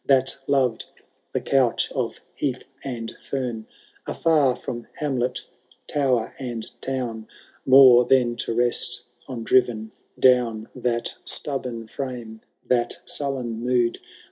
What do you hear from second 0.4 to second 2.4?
loved the couch of